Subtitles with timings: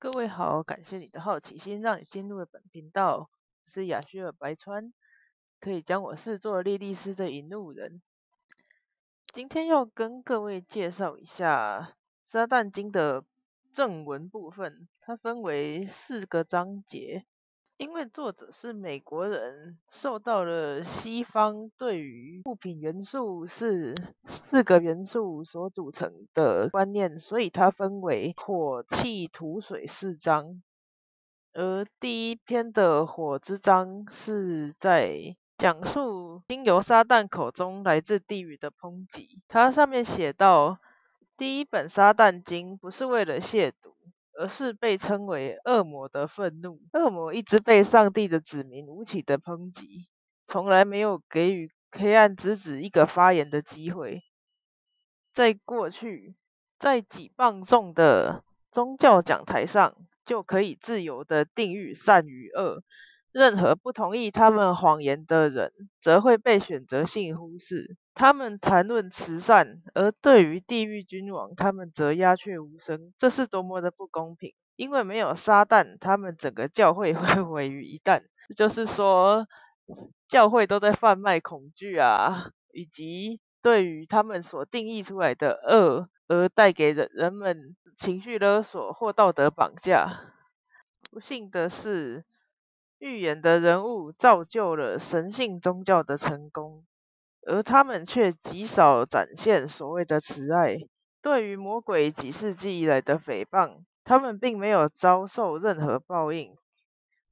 [0.00, 3.30] 各位好，感谢你的好奇心，让你进入了本频道。
[3.64, 4.92] 是雅虚尔白川，
[5.58, 8.00] 可以将我视作莉莉丝的引路人。
[9.32, 11.80] 今天要跟各位介绍一下
[12.24, 13.24] 《撒旦经》的
[13.72, 17.26] 正文部分，它分为四个章节。
[17.78, 23.94] 因为作者是美国人，受到了西方对于物品元素是
[24.26, 30.60] 四个元素所组成的观念，所以它分为火、气、土、水四章。
[31.52, 39.40] 而第一篇的火之章是在讲述经由撒旦口中来自地狱的抨击。
[39.46, 40.80] 它上面写到，
[41.36, 43.94] 第一本撒旦经不是为了亵渎。
[44.38, 46.80] 而是被称为恶魔的愤怒。
[46.92, 50.08] 恶魔一直被上帝的子民无情的抨击，
[50.44, 54.22] 从来没有给予黑暗之子一个发言的机会。
[55.32, 56.36] 在过去，
[56.78, 62.84] 在几磅重的宗教讲台上，就可以自由的定义善与恶。
[63.38, 67.96] 任何不同意他们谎言的人，则会被选择性忽视。
[68.12, 73.12] 他们谈论慈善，而对于地狱君王，他们则鸦雀无声。
[73.16, 74.54] 这是多么的不公平！
[74.74, 78.22] 因为没有撒旦，他们整个教会 会毁于一旦。
[78.56, 79.46] 就是说，
[80.26, 90.08] 教会都在贩卖恐惧啊，以及对于他们所定义出来的恶，而带给人人们情绪勒索或道德绑架。
[91.12, 92.24] 不幸的是。
[92.98, 96.84] 预言的人物造就了神性宗教的成功，
[97.46, 100.78] 而他们却极少展现所谓的慈爱。
[101.22, 106.56] 对于魔鬼几世纪以来的诽谤，他们并没有遭受任何报应。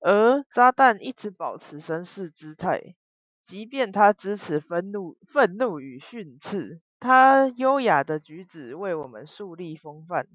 [0.00, 2.94] 而撒旦一直保持绅士姿态，
[3.42, 10.28] 即便他支持愤怒、愤怒与训斥，他优雅的举止为我们树立风范。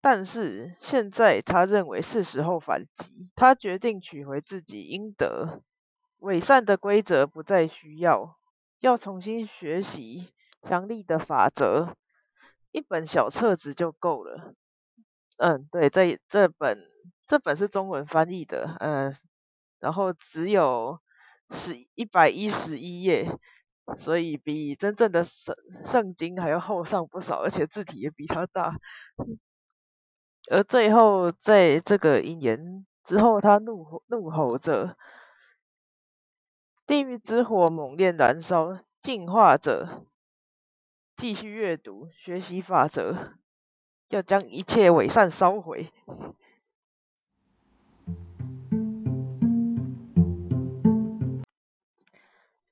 [0.00, 3.28] 但是现在，他认为是时候反击。
[3.34, 5.62] 他决定取回自己应得。
[6.18, 8.38] 伪善的规则不再需要，
[8.80, 11.96] 要重新学习强力的法则。
[12.70, 14.54] 一本小册子就够了。
[15.36, 16.78] 嗯，对，这这本
[17.26, 19.16] 这本是中文翻译的，嗯，
[19.80, 21.00] 然后只有
[21.50, 23.38] 十一百一十一页，
[23.96, 28.76] 所以比真正的圣圣经还要厚上不少，而且字体也比它大。
[30.50, 34.96] 而最后，在这个一言之后，他怒吼怒吼着
[36.86, 40.06] ：“地狱之火猛烈燃烧，进化者
[41.16, 43.34] 继续阅读学习法则，
[44.08, 45.92] 要将一切伪善烧毁。”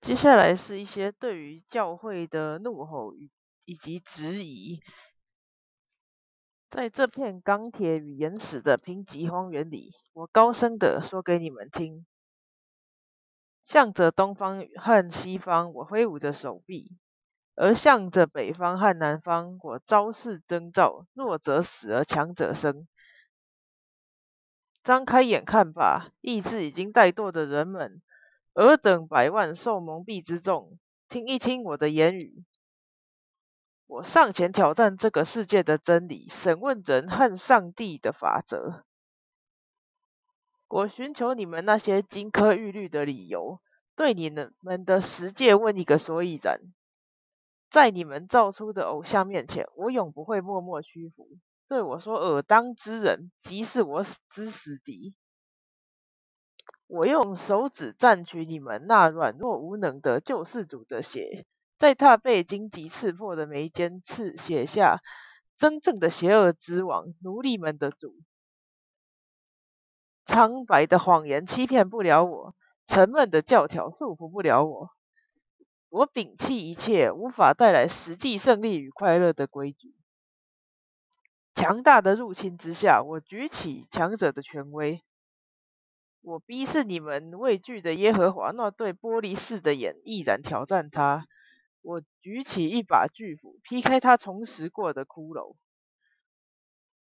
[0.01, 3.29] 接下来是一些对于教会的怒吼与
[3.65, 4.81] 以及质疑。
[6.77, 12.05] 在这片钢铁与岩石的贫瘠荒原里，我高声地说给你们听：
[13.65, 16.91] 向着东方和西方，我挥舞着手臂；
[17.55, 21.07] 而向着北方和南方，我招式征兆。
[21.15, 22.87] 弱者死，而强者生。
[24.85, 28.03] 张开眼看吧，意志已经怠惰的人们，
[28.53, 32.45] 尔等百万受蒙蔽之众，听一听我的言语。
[33.87, 38.85] 我上前挑战这个世界的真理，审问人和上帝的法则。
[40.69, 43.61] 我寻求你们那些金科玉律的理由，
[43.95, 44.29] 对你
[44.61, 46.61] 们的十诫问一个所以然。
[47.71, 51.29] 在你们造出的偶像面前，我永不会默默屈服。
[51.69, 55.15] 对我说“尔当之人”，即是我之死敌。
[56.89, 61.47] 我用手指蘸取你们那软弱无能的救世主的血。
[61.77, 65.03] 在他被荆棘刺破的眉间，刺写下
[65.57, 68.15] 真正的邪恶之王，奴隶们的主。
[70.25, 72.55] 苍白的谎言欺骗不了我，
[72.87, 74.91] 沉闷的教条束缚不了我。
[75.89, 79.95] 我摒弃一切无法带来实际胜利与快乐的规矩。
[81.55, 85.03] 强大的入侵之下，我举起强者的权威。
[86.22, 91.27] 我逼视你们畏惧的耶和华那对玻璃似的眼，毅然挑战他。
[91.86, 95.54] 我举起一把巨斧，劈开他重拾过的骷髅。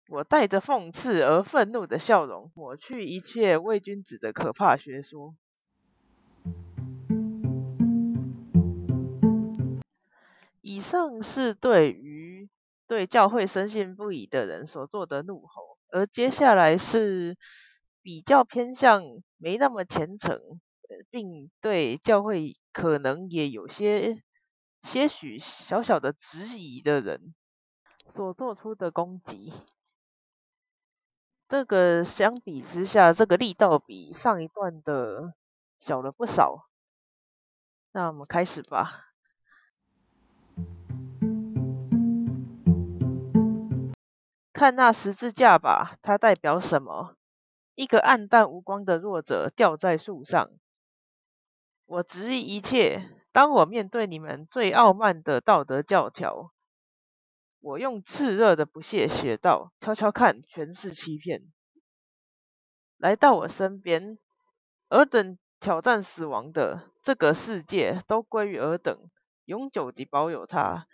[0.07, 5.35] 我带着讽刺而愤怒的笑容，抹去一切伪君子的可怕学说。
[10.61, 12.51] 以上是对于
[12.87, 17.39] 对教会深信不疑的人所做的怒吼，而接下来是
[18.03, 19.03] 比较偏向
[19.39, 20.39] 没那么虔诚，
[21.09, 24.23] 并对教会可能也有些。
[24.87, 27.35] 些许小小的质疑的人
[28.15, 29.53] 所做出的攻击。
[31.49, 35.35] 这个相比之下，这个力道比上一段的
[35.81, 36.69] 小了不少。
[37.93, 39.11] 那我们开始吧。
[44.53, 47.17] 看那十字架吧，它代表什么？
[47.75, 50.51] 一个暗淡无光的弱者吊在树上。
[51.85, 53.16] 我质疑一切。
[53.37, 56.55] 当我面对你们最傲慢的道德教条，
[57.61, 61.43] 我用炽热的不屑写道：“悄悄看，全是欺骗。”
[62.97, 64.17] 来到我身边，
[64.89, 69.11] 尔等挑战死亡的这个世界，都归于尔等，
[69.45, 70.89] 永久地保有它。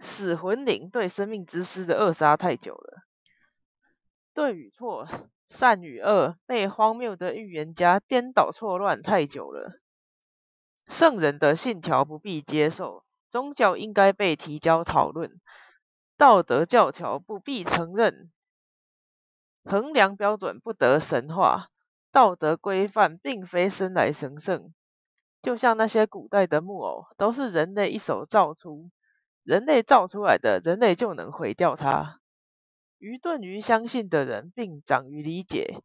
[0.00, 3.04] 死魂灵对生命之师的扼杀太久了，
[4.34, 5.06] 对与错，
[5.48, 9.80] 善与恶，被荒谬的预言家颠倒错乱太久了。
[10.88, 15.40] 圣人的信条不必接受，宗教应该被提交讨论，
[16.16, 18.30] 道德教条不必承认，
[19.64, 21.68] 衡量标准不得神化，
[22.12, 24.72] 道德规范并非生来神圣，
[25.42, 28.90] 就像那些古代的木偶，都是人类一手造出，
[29.42, 32.20] 人类造出来的，人类就能毁掉它。
[32.98, 35.82] 愚钝于相信的人，并长于理解，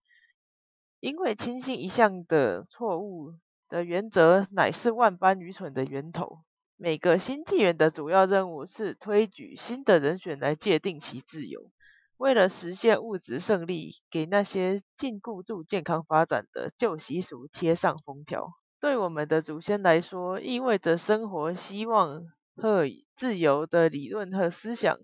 [1.01, 3.33] 因为轻信一项的错误。
[3.71, 6.41] 的原则乃是万般愚蠢的源头。
[6.75, 11.71] 每个新纪元的主要任务是推举新的人选来界定其自由。
[12.17, 18.51] 为了实现物质胜利，给那些禁锢住健康发展的旧习俗贴上封条。
[18.81, 22.23] 对我们的祖先来说，意味着生活希望
[22.55, 22.85] 和
[23.15, 24.97] 自由的理论和思想；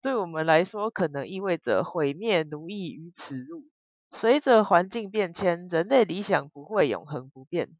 [0.00, 3.64] 对我们来说，可能意味着毁灭奴役与耻辱。
[4.12, 7.70] 随着环境变迁，人类理想不会永恒不变。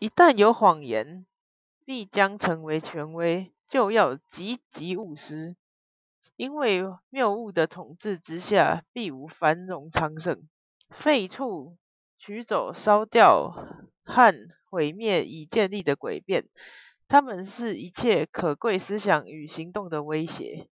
[0.00, 1.24] 一旦有谎言，
[1.84, 5.54] 必将成为权威，就要积极务实，
[6.36, 10.48] 因为谬误的统治之下，必无繁荣昌盛。
[10.90, 11.76] 废黜、
[12.18, 13.50] 取走、烧掉
[14.04, 14.34] 和
[14.68, 16.48] 毁灭已建立的诡辩，
[17.06, 20.68] 他们是一切可贵思想与行动的威胁。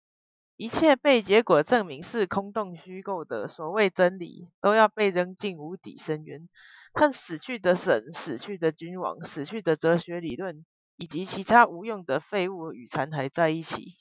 [0.55, 6.47] 一切被结果证明是空洞虚构的所谓真理，都要被扔进无底深渊。
[6.97, 10.65] 和死去的神、死去的君王、死去的哲学理论
[10.95, 13.97] 以及其他无用的废物与残骸在一起。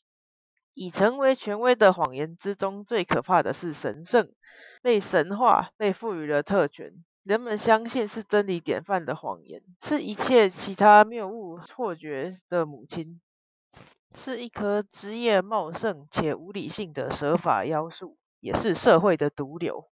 [0.72, 4.32] 已成为权威的谎言之中，最可怕的是神圣、
[4.82, 7.04] 被神化、被赋予了特权。
[7.22, 13.20] 人们相信是真理典范的谎言，是一切其他谬误、错觉的母亲，
[14.14, 19.90] 是一棵枝叶茂盛且无理性的蛇法妖术，也是社会的毒瘤。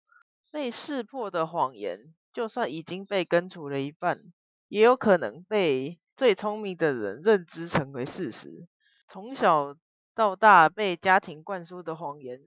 [0.51, 2.15] 被识破的谎言。
[2.37, 4.23] 就算已经被根除了一半，
[4.69, 8.69] 也有可能被最聪明的人认知成为事实。
[9.09, 9.75] 从小
[10.15, 12.43] 到大被家庭灌输的谎言，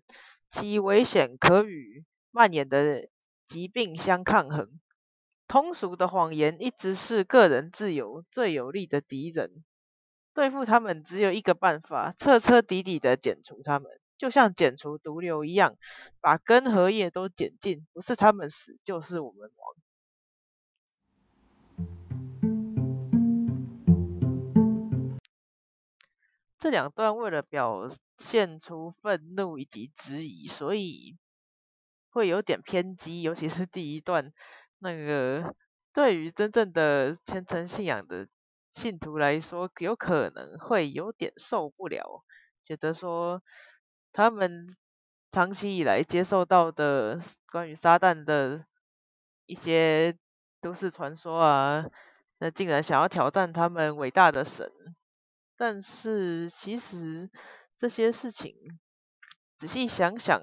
[0.47, 3.09] 其危险可与蔓延的
[3.47, 4.79] 疾病相抗衡。
[5.47, 9.63] 通俗的谎言一直是个人自由最有力的敌人。
[10.35, 13.98] 对付他们只有一个办法：彻彻底底的剪除他们。
[14.19, 15.77] 就像剪除毒瘤一样，
[16.19, 19.75] 把根和叶都剪尽，不是他们死，就是我们亡。
[26.57, 27.87] 这两段为了表
[28.17, 31.15] 现出愤怒以及质疑，所以
[32.09, 34.33] 会有点偏激，尤其是第一段，
[34.79, 35.55] 那个
[35.93, 38.27] 对于真正的虔诚信仰的
[38.73, 42.25] 信徒来说，有可能会有点受不了，
[42.65, 43.41] 觉得说。
[44.11, 44.75] 他们
[45.31, 47.19] 长期以来接受到的
[47.51, 48.65] 关于撒旦的
[49.45, 50.17] 一些
[50.61, 51.85] 都市传说啊，
[52.39, 54.71] 那竟然想要挑战他们伟大的神，
[55.55, 57.29] 但是其实
[57.75, 58.55] 这些事情
[59.57, 60.41] 仔细想想，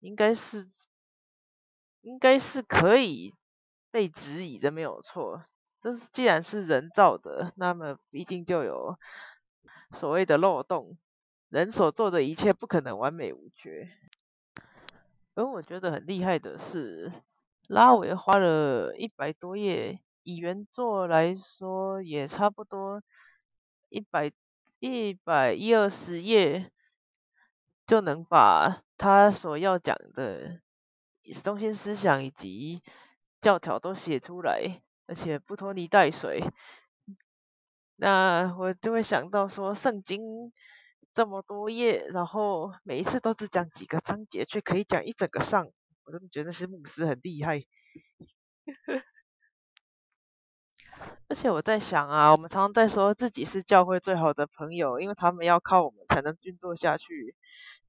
[0.00, 0.68] 应该是
[2.00, 3.34] 应该是可以
[3.90, 5.44] 被质疑的，没有错。
[5.82, 8.96] 这是既然是人造的，那么毕竟就有
[9.92, 10.96] 所谓的漏洞。
[11.52, 13.90] 人所做的一切不可能完美无缺，
[15.34, 17.12] 而我觉得很厉害的是，
[17.68, 23.02] 拉维花了一百多页，以原作来说也差不多
[23.90, 24.32] 一百
[24.78, 26.72] 一百一二十页，
[27.86, 30.58] 就能把他所要讲的
[31.44, 32.82] 中心思想以及
[33.42, 36.42] 教条都写出来，而且不拖泥带水。
[37.96, 40.50] 那我就会想到说，圣经。
[41.14, 45.66] 这么多页，然后每一次都只讲几个章节，却可以讲一整个上，
[46.04, 47.62] 我真的觉得是牧师很厉害。
[51.28, 57.34] 而且我在想啊，我们常常在说自己是教会最好的朋友，因为他们要靠我们才能运作下去。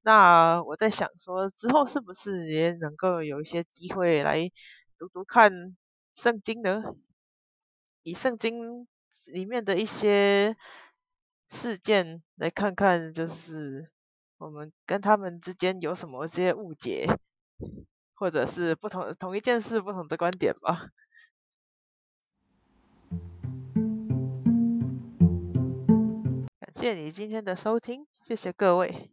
[0.02, 4.50] 那我在想说，之后是不是也能够有一些机会来
[4.98, 5.76] 读读看
[6.14, 6.82] 圣经呢？
[8.02, 8.86] 以圣经
[9.26, 10.56] 里面的一些
[11.54, 13.88] 事件来看看，就是
[14.38, 17.06] 我们跟他们之间有什么些误解，
[18.14, 20.88] 或者是不同同一件事不同的观点吧。
[26.58, 29.10] 感谢你今天的收听，谢谢各位。